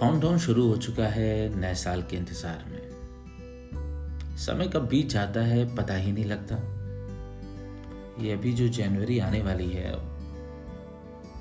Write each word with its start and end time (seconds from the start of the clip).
Countdown 0.00 0.38
शुरू 0.38 0.68
हो 0.68 0.76
चुका 0.76 1.04
है 1.04 1.60
नए 1.60 1.74
साल 1.74 2.02
के 2.02 2.16
इंतज़ार 2.16 2.64
में। 2.68 4.36
समय 4.36 4.68
कब 4.68 4.86
बीत 4.88 5.08
जाता 5.08 5.40
है 5.40 5.76
पता 5.76 5.94
ही 5.94 6.12
नहीं 6.12 6.24
लगता। 6.24 6.54
ये 8.24 8.32
अभी 8.32 8.52
जो 8.52 8.68
जनवरी 8.68 9.18
आने 9.18 9.42
वाली 9.42 9.70
है 9.70 9.92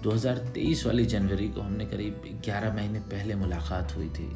2023 0.03 0.85
वाली 0.85 1.05
जनवरी 1.05 1.47
को 1.49 1.61
हमने 1.61 1.85
करीब 1.85 2.41
11 2.45 2.73
महीने 2.73 2.99
पहले 2.99 3.35
मुलाकात 3.35 3.95
हुई 3.95 4.09
थी। 4.09 4.27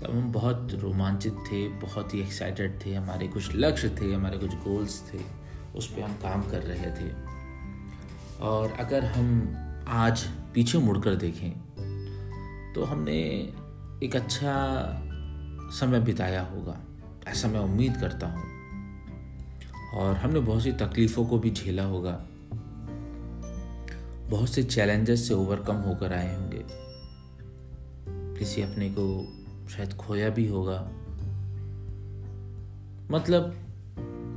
तब 0.00 0.10
हम 0.10 0.32
बहुत 0.32 0.68
रोमांचित 0.74 1.32
थे, 1.32 1.68
बहुत 1.68 2.14
ही 2.14 2.20
एक्साइटेड 2.20 2.86
थे, 2.86 2.94
हमारे 2.94 3.28
कुछ 3.28 3.50
लक्ष्य 3.54 3.88
थे, 3.88 4.12
हमारे 4.14 4.38
कुछ 4.38 4.54
गोल्स 4.54 5.14
थे, 5.14 5.18
उस 5.76 5.86
पर 5.86 6.02
हम 6.02 6.12
काम 6.12 6.42
कर 6.42 6.62
रहे 6.62 6.90
थे। 6.90 7.10
और 8.40 8.72
अगर 8.72 9.04
हम 9.04 9.56
आज 9.88 10.24
पीछे 10.54 10.78
मुड़कर 10.78 11.14
देखें 11.14 11.67
तो 12.74 12.84
हमने 12.84 13.18
एक 14.02 14.16
अच्छा 14.16 14.84
समय 15.70 16.00
बिताया 16.00 16.42
होगा। 16.42 16.80
ऐसा 17.26 17.48
मैं 17.48 17.60
उम्मीद 17.60 17.96
करता 17.96 18.26
हूँ। 18.26 18.58
और 19.94 20.16
हमने 20.16 20.40
बहुत 20.40 20.62
सी 20.62 20.72
तकलीफ़ों 20.72 21.26
को 21.26 21.38
भी 21.38 21.50
झेला 21.50 21.84
होगा। 21.84 22.26
बहुत 24.30 24.48
से 24.48 24.62
चैलेंजेस 24.62 25.28
से 25.28 25.34
ओवरकम 25.34 25.74
होकर 25.74 26.12
आए 26.12 26.36
होंगे। 26.36 26.64
किसी 28.38 28.62
अपने 28.62 28.90
को 28.98 29.32
शायद 29.68 29.92
खोया 29.92 30.30
भी 30.30 30.48
होगा। 30.48 30.88
मतलब 33.10 33.54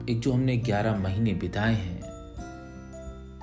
एक 0.10 0.20
जो 0.20 0.34
हमने 0.34 0.58
ग्यारह 0.58 0.96
महीने 0.96 1.34
बिताए 1.34 1.74
हैं 1.74 2.02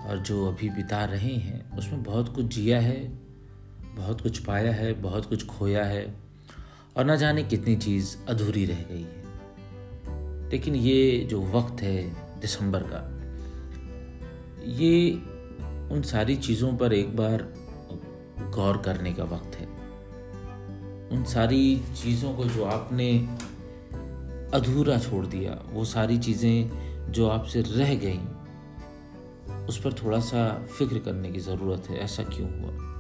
और 0.06 0.18
जो 0.18 0.46
अभी 0.46 0.70
बिता 0.70 1.04
रहे 1.04 1.34
हैं, 1.34 1.78
उसमें 1.78 2.02
बहुत 2.02 2.34
कुछ 2.34 2.44
जिया 2.44 2.80
है। 2.80 3.27
बहुत 3.98 4.20
कुछ 4.20 4.38
पाया 4.38 4.72
है, 4.72 4.92
बहुत 4.92 5.26
कुछ 5.26 5.46
खोया 5.46 5.84
है 5.84 6.14
और 6.96 7.04
ना 7.04 7.16
जाने 7.16 7.42
कितनी 7.42 7.76
चीज़ 7.76 8.16
अधूरी 8.28 8.64
रह 8.64 8.82
गई 8.90 9.02
है। 9.02 9.18
लेकिन 10.50 10.74
ये 10.74 11.26
जो 11.30 11.42
वक्त 11.42 11.82
है 11.82 12.04
दिसंबर 12.40 12.82
का, 12.82 13.14
ये 14.64 15.12
उन 15.94 16.02
सारी 16.02 16.36
चीज़ों 16.36 16.76
पर 16.76 16.92
एक 16.92 17.16
बार 17.16 17.54
गौर 18.54 18.76
करने 18.76 19.12
का 19.12 19.24
वक्त 19.24 19.56
है। 19.56 19.66
उन 21.08 21.24
सारी 21.24 21.82
चीज़ों 22.02 22.34
को 22.34 22.44
जो 22.44 22.64
आपने 22.64 23.18
अधूरा 24.54 24.98
छोड़ 24.98 25.26
दिया, 25.26 25.62
वो 25.70 25.84
सारी 25.84 26.18
चीज़ें 26.18 27.12
जो 27.12 27.28
आपसे 27.28 27.60
रह 27.60 27.94
गई, 27.94 28.20
उस 29.66 29.80
पर 29.80 29.92
थोड़ा 29.92 30.20
सा 30.20 30.66
फ़िक्र 30.78 30.98
करने 30.98 31.30
की 31.30 31.40
ज़रूरत 31.40 31.90
है, 31.90 31.98
ऐसा 31.98 32.22
क्यों 32.22 32.50
हुआ? 32.50 32.97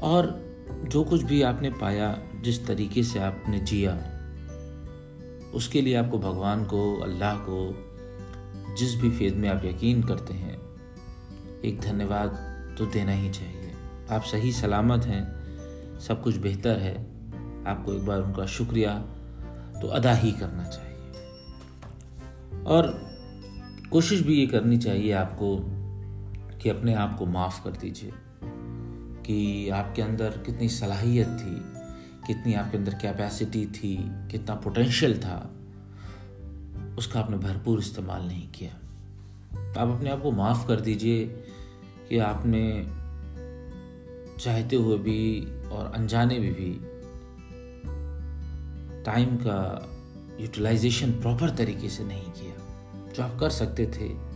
और 0.00 0.44
जो 0.88 1.04
कुछ 1.04 1.22
भी 1.22 1.42
आपने 1.42 1.70
पाया, 1.70 2.18
जिस 2.40 2.66
तरीके 2.66 3.02
से 3.02 3.18
आपने 3.18 3.60
जिया, 3.60 3.92
उसके 5.54 5.82
लिए 5.82 5.94
आपको 5.94 6.18
भगवान 6.18 6.64
को, 6.64 7.00
अल्लाह 7.00 7.36
को, 7.36 7.84
जिस 8.74 8.94
भी 8.94 9.10
फेद 9.10 9.34
में 9.34 9.48
आप 9.48 9.64
यकीन 9.64 10.02
करते 10.02 10.34
हैं, 10.34 10.58
एक 11.64 11.80
धन्यवाद 11.80 12.28
तो 12.78 12.86
देना 12.86 13.12
ही 13.12 13.30
चाहिए। 13.30 13.72
आप 14.10 14.22
सही 14.22 14.52
सलामत 14.52 15.04
हैं, 15.04 15.44
सब 16.00 16.22
कुछ 16.22 16.36
बेहतर 16.36 16.78
है, 16.78 16.94
आपको 17.66 17.92
एक 17.92 18.06
बार 18.06 18.20
उनका 18.20 18.46
शुक्रिया 18.46 18.98
तो 19.82 19.88
अदा 19.88 20.14
ही 20.14 20.32
करना 20.32 20.64
चाहिए। 20.64 20.94
और 22.64 23.14
कोशिश 23.90 24.20
भी 24.20 24.40
ये 24.40 24.46
करनी 24.46 24.78
चाहिए 24.78 25.12
आपको 25.12 25.58
कि 26.58 26.68
अपने 26.68 26.94
आप 26.94 27.18
को 27.18 27.26
माफ़ 27.26 27.64
कर 27.64 27.70
दीजिए। 27.70 28.12
कि 29.26 29.68
आपके 29.68 30.02
अंदर 30.02 30.30
कितनी 30.30 30.68
सलाहियत 30.68 31.26
थी, 31.26 31.56
कितनी 32.26 32.54
आपके 32.54 32.78
अंदर 32.78 32.94
कैपेसिटी 32.94 33.66
थी, 33.66 33.96
कितना 34.02 34.54
पोटेंशियल 34.54 35.18
था, 35.18 35.50
उसका 36.98 37.20
आपने 37.20 37.36
भरपूर 37.36 37.78
इस्तेमाल 37.78 38.22
नहीं 38.22 38.48
किया। 38.48 38.70
आप 39.82 39.88
अपने 39.88 40.10
आप 40.10 40.22
को 40.22 40.30
माफ़ 40.30 40.68
कर 40.68 40.80
दीजिए 40.80 41.26
कि 42.08 42.18
आपने 42.18 42.86
चाहते 44.40 44.76
हुए 44.76 44.98
भी 44.98 45.46
और 45.68 45.92
अनजाने 45.94 46.38
में 46.38 46.52
भी 46.52 46.80
टाइम 49.04 49.36
का 49.36 49.88
यूटिलाइजेशन 50.40 51.10
प्रॉपर 51.10 51.50
तरीके 51.50 51.88
से 51.88 52.04
नहीं 52.04 52.30
किया। 52.30 52.54
जो 53.12 53.22
आप 53.22 53.40
कर 53.40 53.50
सकते 53.50 53.86
थे 53.86 54.33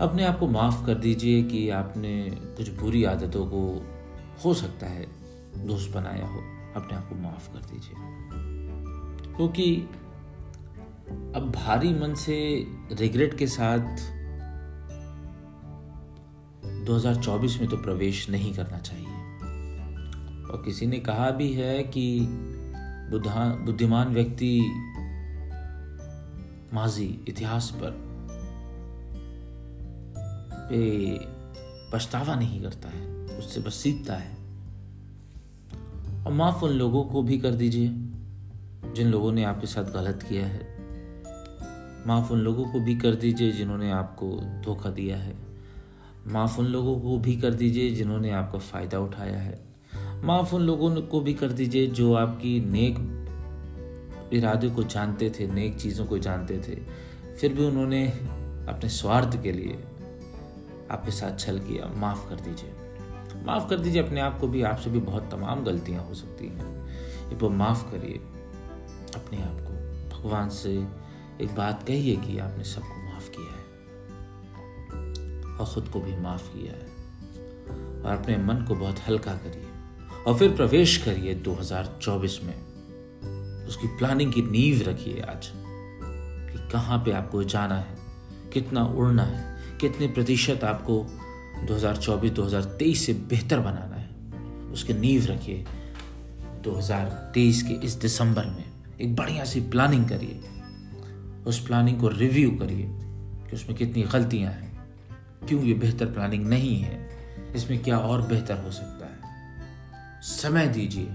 अपने 0.00 0.24
आप 0.24 0.38
को 0.38 0.46
माफ़ 0.46 0.86
कर 0.86 0.94
दीजिए 0.94 1.42
कि 1.42 1.70
आपने 1.70 2.30
कुछ 2.30 2.70
बुरी 2.70 3.04
आदतों 3.04 3.46
को, 3.46 3.86
हो 4.44 4.54
सकता 4.54 4.86
है 4.86 5.06
दोस्त 5.66 5.94
बनाया 5.94 6.26
हो। 6.26 6.40
अपने 6.76 6.96
आप 6.96 7.08
को 7.08 7.14
माफ़ 7.14 7.52
कर 7.52 7.58
दीजिए। 7.58 7.94
क्योंकि 9.36 9.76
अब 11.36 11.52
भारी 11.56 11.94
मन 11.94 12.14
से 12.14 12.66
रिग्रेट 12.92 13.38
के 13.38 13.46
साथ 13.46 13.96
2024 16.86 17.60
में 17.60 17.70
तो 17.70 17.76
प्रवेश 17.76 18.30
नहीं 18.30 18.54
करना 18.54 18.78
चाहिए। 18.78 19.36
और 20.52 20.62
किसी 20.64 20.86
ने 20.86 20.98
कहा 20.98 21.30
भी 21.30 21.52
है 21.52 21.82
कि 21.82 22.26
बुद्धा 23.10 23.54
बुद्धिमान 23.54 24.08
व्यक्ति 24.08 24.60
माजी 26.74 27.24
इतिहास 27.28 27.70
पर 27.70 28.05
पे 30.70 31.18
पछतावा 31.92 32.34
नहीं 32.34 32.62
करता 32.62 32.88
है, 32.88 33.06
उससे 33.38 33.60
बस 33.60 33.74
सीखता 33.74 34.14
है। 34.14 34.36
और 36.24 36.32
माफ़ 36.32 36.64
उन 36.64 36.70
लोगों 36.70 37.04
को 37.04 37.22
भी 37.22 37.38
कर 37.38 37.50
दीजिए, 37.50 37.88
जिन 38.92 39.08
लोगों 39.08 39.32
ने 39.32 39.44
आपके 39.44 39.66
साथ 39.66 39.84
गलत 39.84 40.22
किया 40.22 40.46
है। 40.46 40.76
माफ़ 42.06 42.32
उन 42.32 42.38
लोगों 42.38 42.64
को 42.64 42.80
भी 42.80 42.96
कर 42.96 43.14
दीजिए 43.14 43.52
जिन्होंने 43.52 43.90
आपको 43.90 44.40
धोखा 44.64 44.90
दिया 44.90 45.16
है। 45.16 45.36
माफ़ 46.26 46.60
उन 46.60 46.66
लोगों 46.66 47.00
को 47.00 47.18
भी 47.18 47.36
कर 47.36 47.54
दीजिए 47.54 47.90
जिन्होंने 47.90 48.30
आपका 48.30 48.58
फ़ायदा 48.58 48.98
उठाया 48.98 49.38
है। 49.38 49.64
माफ़ 50.24 50.54
उन 50.54 50.62
लोगों 50.62 51.02
को 51.02 51.20
भी 51.20 51.34
कर 51.34 51.52
दीजिए 51.52 51.86
जो 51.86 52.14
आपकी 52.14 52.60
नेक 52.60 52.96
इरादे 54.32 54.68
को 54.68 54.82
जानते 54.82 55.30
थे, 55.30 55.46
नेक 55.46 55.76
चीज़ों 55.76 56.06
को 56.06 56.18
जानते 56.18 56.58
थे। 56.58 56.76
फिर 57.34 57.52
भी 57.52 57.64
उन्होंने 57.64 58.08
अपने 58.68 58.88
स्वार्थ 58.88 59.42
के 59.42 59.52
लिए 59.52 59.84
आपके 60.90 61.10
साथ 61.10 61.38
छल 61.38 61.58
किया। 61.58 61.92
माफ़ 61.96 62.28
कर 62.28 62.36
दीजिए। 62.36 62.74
माफ़ 63.44 63.70
कर 63.70 63.76
दीजिए, 63.76 64.02
अपने 64.02 64.20
आप 64.20 64.40
को 64.40 64.48
भी 64.48 64.62
आपसे 64.62 64.90
भी 64.90 64.98
बहुत 64.98 65.30
तमाम 65.30 65.64
गलतियाँ 65.64 66.04
हो 66.04 66.14
सकती 66.14 66.46
हैं। 66.46 66.86
एक 67.32 67.38
बार 67.38 67.50
माफ़ 67.50 67.90
करिए 67.90 68.16
अपने 69.14 69.42
आप 69.42 69.56
को। 69.60 69.76
भगवान 70.18 70.48
से 70.48 70.86
एक 71.40 71.54
बात 71.56 71.82
कहिए 71.82 72.16
कि 72.16 72.38
आपने 72.38 72.64
सबको 72.64 73.12
माफ़ 73.12 73.30
किया 73.30 73.52
है 73.52 73.66
और 75.56 75.66
ख़ुद 75.74 75.88
को 75.88 76.00
भी 76.00 76.16
माफ़ 76.16 76.48
किया 76.48 76.72
है। 76.72 76.96
और 78.02 78.16
अपने 78.16 78.36
मन 78.36 78.54
को 78.54 78.74
बहुत 78.74 78.96
हल्का 79.08 79.32
करिए। 79.32 79.68
और 80.26 80.38
फिर 80.38 80.56
प्रवेश 80.56 80.96
करिए 80.96 81.34
2024 81.34 82.40
में। 82.44 82.76
उसकी 83.66 83.86
प्लानिंग 83.86 84.32
की 84.32 84.42
नींव 84.42 84.82
रखिए 84.88 85.20
आज 85.20 85.52
कि 86.52 86.72
कहाँ 86.72 86.98
पे 87.04 87.12
आपको 87.12 87.44
जाना 87.44 87.74
है, 87.74 87.96
कितना 88.52 88.84
उड़ना 88.84 89.22
है। 89.22 89.55
कितने 89.80 90.06
प्रतिशत 90.06 90.64
आपको 90.64 91.06
2024-2023 91.66 93.06
से 93.06 93.12
बेहतर 93.12 93.60
बनाना 93.60 93.96
है? 93.96 94.10
उसके 94.72 94.94
नींव 94.94 95.24
रखिए। 95.24 95.66
2023 96.64 97.62
के 97.62 97.86
इस 97.86 97.92
दिसंबर 97.92 98.44
में 98.44 98.64
एक 99.00 99.16
बढ़िया 99.16 99.44
सी 99.44 99.60
प्लानिंग 99.60 100.08
करिए। 100.08 100.40
उस 101.46 101.66
प्लानिंग 101.66 102.00
को 102.00 102.08
रिव्यू 102.08 102.50
करिए 102.50 102.86
कि 103.50 103.56
उसमें 103.56 103.78
कितनी 103.78 104.02
गलतियाँ 104.02 104.52
हैं। 104.52 104.88
क्यों 105.48 105.62
ये 105.62 105.74
बेहतर 105.74 106.06
प्लानिंग 106.06 106.46
नहीं 106.46 106.80
है? 106.80 107.10
इसमें 107.54 107.82
क्या 107.82 107.98
और 107.98 108.22
बेहतर 108.22 108.64
हो 108.64 108.70
सकता 108.70 109.06
है? 109.06 109.16
समय 110.22 110.68
दीजिए। 110.68 111.08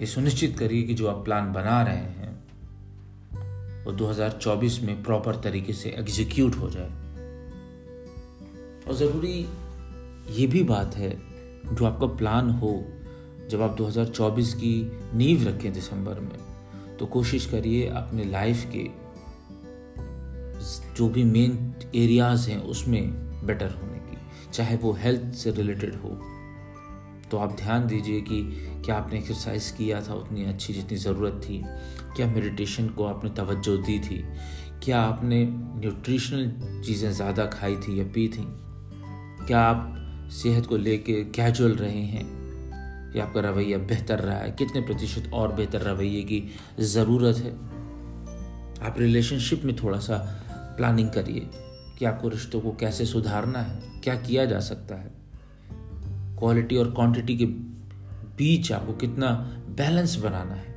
ये 0.00 0.06
सुनिश्चित 0.06 0.58
करिए 0.58 0.82
कि 0.82 0.94
जो 0.94 1.06
आप 1.08 1.24
प्लान 1.24 1.52
बना 1.52 1.82
रहे 1.82 1.96
हैं 1.96 2.15
वो 3.86 3.92
2024 3.92 4.80
में 4.82 5.02
प्रॉपर 5.02 5.36
तरीके 5.36 5.72
से 5.72 5.90
एग्जीक्यूट 5.90 6.56
हो 6.56 6.70
जाए। 6.70 6.90
और 8.88 8.94
ज़रूरी 8.94 9.46
ये 10.30 10.46
भी 10.46 10.62
बात 10.62 10.94
है, 10.96 11.10
जो 11.74 11.84
आपका 11.84 12.06
प्लान 12.06 12.50
हो, 12.50 12.84
जब 13.50 13.62
आप 13.62 13.76
2024 13.76 14.54
की 14.54 14.92
नींव 15.14 15.48
रखें 15.48 15.72
दिसंबर 15.72 16.20
में 16.20 16.38
तो 16.96 17.06
कोशिश 17.06 17.46
करिए 17.46 17.88
अपने 17.88 18.24
लाइफ 18.24 18.64
के 18.76 19.06
जो 20.96 21.08
भी 21.08 21.24
मेन 21.24 21.74
एरियाज़ 21.94 22.50
हैं, 22.50 22.58
उसमें 22.58 23.02
बेटर 23.46 23.70
होने 23.70 23.98
की, 23.98 24.16
चाहे 24.52 24.76
वो 24.76 24.92
हेल्थ 24.92 25.34
से 25.34 25.50
रिलेटेड 25.50 25.94
हो। 25.94 26.35
तो 27.30 27.38
आप 27.38 27.56
ध्यान 27.56 27.86
दीजिए 27.86 28.20
कि 28.20 28.42
क्या 28.84 28.96
आपने 28.96 29.18
एक्सरसाइज 29.18 29.70
किया 29.70 30.00
था, 30.00 30.14
उतनी 30.14 30.44
अच्छी 30.44 30.72
जितनी 30.72 30.98
ज़रूरत 30.98 31.40
थी? 31.44 31.62
क्या 32.16 32.26
मेडिटेशन 32.26 32.88
को 32.88 33.04
आपने 33.04 33.30
तवज्जो 33.30 33.76
दी 33.76 33.98
थी? 33.98 34.24
क्या 34.84 35.00
आपने 35.00 35.48
न्यूट्रिशनल 35.50 36.50
चीज़ें 36.82 37.12
ज़्यादा 37.12 37.46
खाई 37.46 37.76
थी 37.76 38.00
या 38.00 38.04
पी 38.04 38.28
थी? 38.28 38.46
क्या 39.46 39.60
आप 39.60 39.92
सेहत 40.32 40.66
को 40.66 40.76
लेके 40.76 41.24
कैजुअल 41.24 41.72
रहे 41.72 42.02
हैं? 42.02 42.36
या 43.16 43.24
आपका 43.24 43.40
रवैया 43.40 43.78
बेहतर 43.78 44.18
रहा 44.18 44.38
है? 44.38 44.50
कितने 44.50 44.80
प्रतिशत 44.80 45.30
और 45.34 45.52
बेहतर 45.52 45.80
रवैये 45.80 46.22
की 46.22 46.50
ज़रूरत 46.80 47.36
है? 47.36 47.52
आप 48.86 48.94
रिलेशनशिप 48.98 49.64
में 49.64 49.76
थोड़ा 49.76 49.98
सा 49.98 50.42
प्लानिंग 50.52 51.10
करिए 51.10 51.50
कि 51.98 52.04
आपको 52.04 52.28
रिश्तों 52.28 52.60
को 52.60 52.72
कैसे 52.72 53.06
सुधारना 53.06 53.58
है? 53.58 54.00
क्या 54.00 54.14
किया 54.14 54.44
जा 54.44 54.60
सकता 54.60 54.94
है? 54.94 55.25
क्वालिटी 56.38 56.76
और 56.76 56.90
क्वांटिटी 56.90 57.36
के 57.36 57.46
बीच 58.36 58.72
आपको 58.72 58.92
कितना 58.92 59.30
बैलेंस 59.68 60.16
बनाना 60.16 60.54
है। 60.54 60.76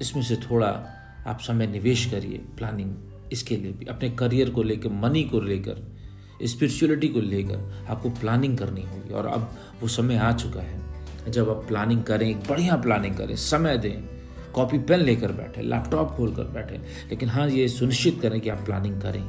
इसमें 0.00 0.22
से 0.22 0.36
थोड़ा 0.36 0.86
आप 1.26 1.38
समय 1.40 1.66
निवेश 1.66 2.10
करिए, 2.10 2.38
प्लानिंग 2.38 2.94
इसके 3.32 3.56
लिए 3.56 3.72
भी। 3.72 3.86
अपने 3.86 4.10
करियर 4.10 4.50
को 4.50 4.62
लेकर, 4.62 4.88
मनी 4.88 5.22
को 5.22 5.40
लेकर 5.40 5.96
स्पिरिचुअलिटी 6.42 7.08
को 7.08 7.20
लेकर 7.20 7.86
आपको 7.90 8.10
प्लानिंग 8.10 8.58
करनी 8.58 8.82
होगी। 8.82 9.14
और 9.14 9.26
अब 9.26 9.52
वो 9.82 9.88
समय 9.88 10.16
आ 10.16 10.32
चुका 10.32 10.60
है 10.60 10.80
जब 11.28 11.50
आप 11.50 11.56
प्लानिंग 11.56 12.04
करें 12.04 12.30
एक 12.30 12.36
बढ़िया 12.36 12.76
प्लानिंग 12.76 13.16
करें, 13.16 13.36
समय 13.36 13.78
दें। 13.78 14.18
कॉपी 14.52 14.78
पेन 14.78 15.00
लेकर 15.00 15.32
बैठे 15.32 15.62
लैपटॉप 15.62 16.10
खोल 16.10 16.34
कर 16.34 16.44
बैठे। 16.44 16.74
लेकिन 17.10 17.28
हाँ 17.28 17.48
ये 17.48 17.68
सुनिश्चित 17.68 18.18
करें 18.22 18.40
कि 18.40 18.48
आप 18.48 18.58
प्लानिंग 18.58 19.00
करें। 19.00 19.22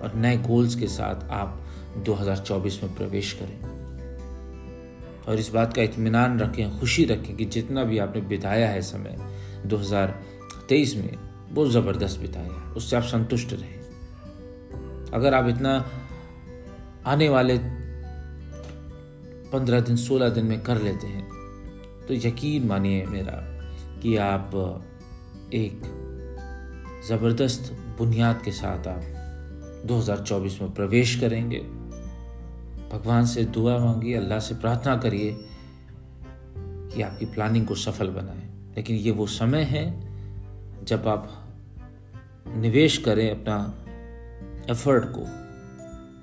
और 0.00 0.12
नए 0.14 0.36
गोल्स 0.36 0.74
के 0.74 0.86
साथ 0.86 1.30
आप 1.30 1.61
2024 1.98 2.82
में 2.82 2.94
प्रवेश 2.94 3.32
करें। 3.32 3.72
और 5.28 5.38
इस 5.38 5.48
बात 5.48 5.74
का 5.74 5.82
इत्मीनान 5.82 6.40
रखें, 6.40 6.78
खुशी 6.80 7.04
रखें 7.04 7.36
कि 7.36 7.44
जितना 7.44 7.84
भी 7.84 7.98
आपने 7.98 8.20
बिताया 8.20 8.68
है 8.68 8.82
समय 8.82 9.16
2023 9.66 10.96
में 10.96 11.16
वो 11.52 11.66
ज़बरदस्त 11.68 12.20
बिताया 12.20 12.72
उससे 12.76 12.96
आप 12.96 13.02
संतुष्ट 13.02 13.52
रहें। 13.52 15.10
अगर 15.12 15.34
आप 15.34 15.48
इतना 15.48 15.90
आने 17.06 17.28
वाले 17.28 17.58
पंद्रह 19.52 19.80
दिन, 19.80 19.96
सोलह 19.96 20.28
दिन 20.28 20.44
में 20.44 20.60
कर 20.60 20.82
लेते 20.82 21.06
हैं 21.06 21.28
तो 22.08 22.14
यकीन 22.14 22.66
मानिए 22.66 23.04
मेरा 23.06 23.38
कि 24.02 24.16
आप 24.16 24.50
एक 25.54 25.82
ज़बरदस्त 27.08 27.72
बुनियाद 27.98 28.42
के 28.44 28.52
साथ 28.52 28.86
आप 28.88 29.02
2024 29.86 30.60
में 30.62 30.72
प्रवेश 30.74 31.20
करेंगे। 31.20 31.81
भगवान 32.92 33.26
से 33.26 33.44
दुआ 33.44 33.78
मांगिए 33.78 34.16
अल्लाह 34.16 34.38
से 34.38 34.54
प्रार्थना 34.54 34.96
करिए 34.96 35.38
कि 36.58 37.02
आपकी 37.02 37.26
प्लानिंग 37.26 37.66
को 37.66 37.74
सफल 37.74 38.08
बनाए। 38.08 38.50
लेकिन 38.76 38.96
ये 38.96 39.10
वो 39.10 39.26
समय 39.26 39.62
है 39.62 40.08
जब 40.84 41.08
आप 41.08 41.48
निवेश 42.48 42.98
करें 42.98 43.30
अपना 43.30 43.74
एफर्ट 44.70 45.04
को 45.04 45.24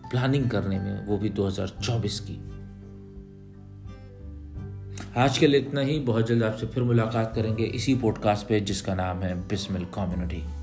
प्लानिंग 0.10 0.50
करने 0.50 0.80
में, 0.80 1.06
वो 1.06 1.18
भी 1.18 1.30
2024 1.30 2.20
की। 2.20 2.50
आज 5.18 5.38
के 5.38 5.48
लिए 5.48 5.60
इतना 5.60 5.82
ही। 5.82 6.00
बहुत 6.00 6.28
जल्द 6.28 6.44
आपसे 6.44 6.66
फिर 6.66 6.84
मुलाकात 6.84 7.36
करेंगे 7.36 7.64
इसी 7.64 7.96
पॉडकास्ट 7.96 8.48
पे 8.48 8.60
जिसका 8.60 8.96
नाम 8.96 9.20
है 9.20 9.48
बिस्मिल 9.48 9.86
कम्युनिटी 9.86 10.59